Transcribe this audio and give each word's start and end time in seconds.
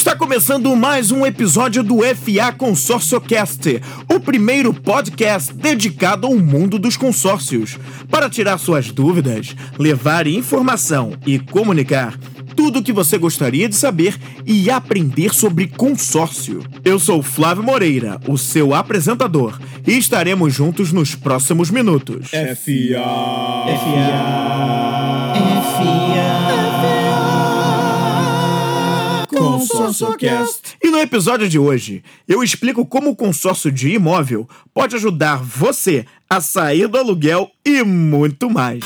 Está 0.00 0.16
começando 0.16 0.74
mais 0.74 1.12
um 1.12 1.26
episódio 1.26 1.82
do 1.82 1.98
FA 1.98 2.50
Consórcio 2.56 3.20
Cast, 3.20 3.82
o 4.08 4.18
primeiro 4.18 4.72
podcast 4.72 5.52
dedicado 5.52 6.26
ao 6.26 6.34
mundo 6.36 6.78
dos 6.78 6.96
consórcios. 6.96 7.78
Para 8.08 8.30
tirar 8.30 8.56
suas 8.56 8.90
dúvidas, 8.90 9.54
levar 9.78 10.26
informação 10.26 11.12
e 11.26 11.38
comunicar 11.38 12.16
tudo 12.56 12.78
o 12.78 12.82
que 12.82 12.94
você 12.94 13.18
gostaria 13.18 13.68
de 13.68 13.76
saber 13.76 14.16
e 14.46 14.70
aprender 14.70 15.34
sobre 15.34 15.66
consórcio. 15.66 16.64
Eu 16.82 16.98
sou 16.98 17.22
Flávio 17.22 17.62
Moreira, 17.62 18.18
o 18.26 18.38
seu 18.38 18.72
apresentador, 18.72 19.60
e 19.86 19.98
estaremos 19.98 20.54
juntos 20.54 20.92
nos 20.92 21.14
próximos 21.14 21.70
minutos. 21.70 22.30
FA. 22.30 22.46
FA. 25.76 26.39
ConsórcioCast. 29.90 30.76
E 30.82 30.88
no 30.88 30.98
episódio 30.98 31.48
de 31.48 31.58
hoje, 31.58 32.02
eu 32.28 32.42
explico 32.42 32.86
como 32.86 33.10
o 33.10 33.16
consórcio 33.16 33.70
de 33.70 33.90
imóvel 33.90 34.48
pode 34.72 34.96
ajudar 34.96 35.42
você 35.42 36.06
a 36.28 36.40
sair 36.40 36.86
do 36.86 36.96
aluguel 36.96 37.50
e 37.64 37.82
muito 37.82 38.48
mais. 38.48 38.84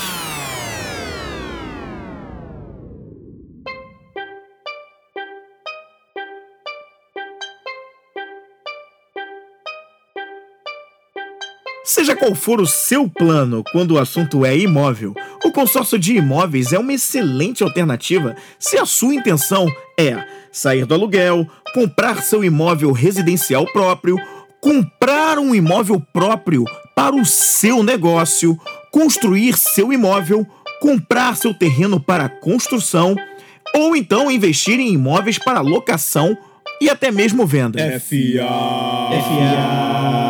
Seja 11.83 12.15
qual 12.15 12.33
for 12.33 12.59
o 12.59 12.65
seu 12.65 13.07
plano 13.07 13.63
quando 13.71 13.91
o 13.91 13.99
assunto 13.99 14.43
é 14.43 14.57
imóvel, 14.57 15.13
o 15.45 15.51
consórcio 15.51 15.99
de 15.99 16.17
imóveis 16.17 16.73
é 16.73 16.79
uma 16.79 16.93
excelente 16.93 17.63
alternativa 17.63 18.35
se 18.57 18.77
a 18.77 18.85
sua 18.85 19.13
intenção 19.13 19.71
é 19.97 20.25
sair 20.51 20.85
do 20.85 20.93
aluguel, 20.95 21.47
comprar 21.73 22.23
seu 22.23 22.43
imóvel 22.43 22.91
residencial 22.91 23.65
próprio, 23.71 24.17
comprar 24.59 25.37
um 25.37 25.53
imóvel 25.53 26.01
próprio 26.11 26.65
para 26.95 27.15
o 27.15 27.23
seu 27.25 27.83
negócio, 27.83 28.59
construir 28.91 29.55
seu 29.57 29.93
imóvel, 29.93 30.47
comprar 30.81 31.35
seu 31.35 31.53
terreno 31.53 31.99
para 31.99 32.27
construção 32.27 33.15
ou 33.75 33.95
então 33.95 34.31
investir 34.31 34.79
em 34.79 34.93
imóveis 34.93 35.37
para 35.37 35.59
locação 35.59 36.35
e 36.81 36.89
até 36.89 37.11
mesmo 37.11 37.45
venda. 37.45 37.79
FA. 39.19 40.24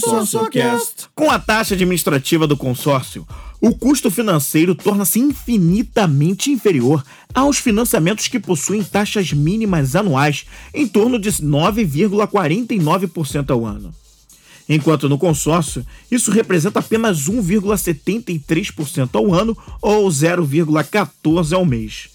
ConsórcioCast. 0.00 1.08
Com 1.14 1.30
a 1.30 1.38
taxa 1.38 1.74
administrativa 1.74 2.46
do 2.46 2.56
consórcio, 2.56 3.26
o 3.60 3.74
custo 3.74 4.10
financeiro 4.10 4.74
torna-se 4.74 5.18
infinitamente 5.18 6.50
inferior 6.50 7.04
aos 7.32 7.58
financiamentos 7.58 8.28
que 8.28 8.38
possuem 8.38 8.84
taxas 8.84 9.32
mínimas 9.32 9.96
anuais 9.96 10.44
em 10.72 10.86
torno 10.86 11.18
de 11.18 11.30
9,49% 11.30 13.50
ao 13.50 13.64
ano. 13.64 13.92
Enquanto 14.68 15.08
no 15.08 15.18
consórcio, 15.18 15.84
isso 16.10 16.30
representa 16.30 16.78
apenas 16.78 17.28
1,73% 17.28 19.10
ao 19.14 19.32
ano 19.32 19.56
ou 19.80 20.08
0,14% 20.08 21.52
ao 21.52 21.66
mês. 21.66 22.08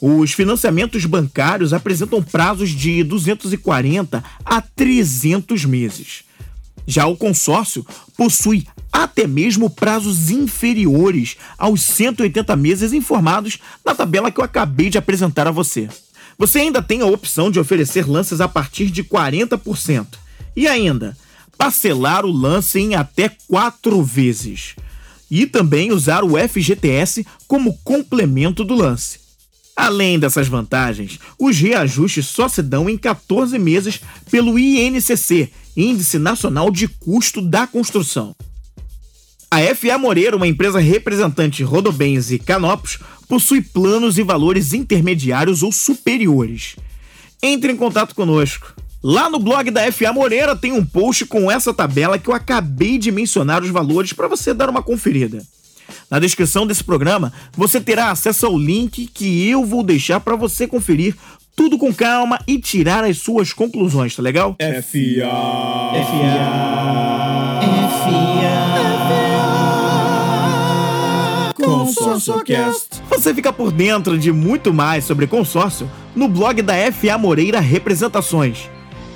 Os 0.00 0.32
financiamentos 0.32 1.04
bancários 1.04 1.72
apresentam 1.72 2.22
prazos 2.22 2.70
de 2.70 3.04
240 3.04 4.24
a 4.44 4.60
300 4.60 5.64
meses. 5.64 6.24
Já 6.86 7.06
o 7.06 7.16
consórcio 7.16 7.84
possui 8.16 8.66
até 8.92 9.26
mesmo 9.26 9.68
prazos 9.68 10.30
inferiores 10.30 11.36
aos 11.58 11.82
180 11.82 12.54
meses 12.56 12.92
informados 12.92 13.58
na 13.84 13.94
tabela 13.94 14.30
que 14.30 14.40
eu 14.40 14.44
acabei 14.44 14.88
de 14.88 14.98
apresentar 14.98 15.46
a 15.46 15.50
você. 15.50 15.88
Você 16.38 16.60
ainda 16.60 16.82
tem 16.82 17.00
a 17.00 17.06
opção 17.06 17.50
de 17.50 17.58
oferecer 17.58 18.08
lances 18.08 18.40
a 18.40 18.48
partir 18.48 18.86
de 18.86 19.02
40%. 19.02 20.06
E 20.56 20.66
ainda, 20.66 21.16
parcelar 21.56 22.24
o 22.24 22.32
lance 22.32 22.78
em 22.78 22.94
até 22.94 23.30
quatro 23.48 24.02
vezes. 24.02 24.74
E 25.30 25.46
também 25.46 25.92
usar 25.92 26.22
o 26.22 26.36
FGTS 26.36 27.26
como 27.48 27.78
complemento 27.82 28.64
do 28.64 28.74
lance. 28.74 29.23
Além 29.76 30.18
dessas 30.18 30.46
vantagens, 30.46 31.18
os 31.38 31.58
reajustes 31.58 32.26
só 32.26 32.48
se 32.48 32.62
dão 32.62 32.88
em 32.88 32.96
14 32.96 33.58
meses 33.58 34.00
pelo 34.30 34.58
INCC, 34.58 35.50
Índice 35.76 36.18
Nacional 36.18 36.70
de 36.70 36.86
Custo 36.86 37.40
da 37.42 37.66
Construção. 37.66 38.34
A 39.50 39.74
FA 39.74 39.98
Moreira, 39.98 40.36
uma 40.36 40.46
empresa 40.46 40.78
representante 40.78 41.62
Rodobens 41.62 42.30
e 42.30 42.38
Canopus, 42.38 42.98
possui 43.28 43.60
planos 43.60 44.18
e 44.18 44.22
valores 44.22 44.72
intermediários 44.72 45.62
ou 45.62 45.72
superiores. 45.72 46.76
Entre 47.42 47.72
em 47.72 47.76
contato 47.76 48.14
conosco. 48.14 48.74
Lá 49.02 49.28
no 49.28 49.38
blog 49.38 49.70
da 49.70 49.92
FA 49.92 50.12
Moreira 50.12 50.56
tem 50.56 50.72
um 50.72 50.84
post 50.84 51.26
com 51.26 51.50
essa 51.50 51.74
tabela 51.74 52.18
que 52.18 52.28
eu 52.28 52.34
acabei 52.34 52.96
de 52.96 53.12
mencionar 53.12 53.62
os 53.62 53.70
valores 53.70 54.12
para 54.12 54.28
você 54.28 54.54
dar 54.54 54.70
uma 54.70 54.82
conferida. 54.82 55.44
Na 56.10 56.18
descrição 56.18 56.66
desse 56.66 56.84
programa, 56.84 57.32
você 57.56 57.80
terá 57.80 58.10
acesso 58.10 58.44
ao 58.46 58.58
link 58.58 59.06
que 59.06 59.48
eu 59.48 59.64
vou 59.64 59.82
deixar 59.82 60.20
para 60.20 60.36
você 60.36 60.66
conferir 60.66 61.14
tudo 61.56 61.78
com 61.78 61.94
calma 61.94 62.38
e 62.46 62.58
tirar 62.58 63.04
as 63.04 63.18
suas 63.18 63.52
conclusões, 63.52 64.16
tá 64.16 64.22
legal? 64.22 64.56
FA. 64.58 64.74
ConsórcioCast. 71.54 73.02
Você 73.08 73.32
fica 73.34 73.52
por 73.52 73.70
dentro 73.70 74.18
de 74.18 74.32
muito 74.32 74.74
mais 74.74 75.04
sobre 75.04 75.26
consórcio 75.26 75.90
no 76.14 76.28
blog 76.28 76.62
da 76.62 76.74
FA 76.92 77.18
Moreira 77.18 77.60
Representações, 77.60 78.70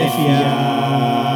FA. 0.07 1.26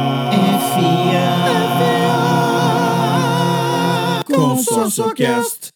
ConsórcioCast. 4.26 5.70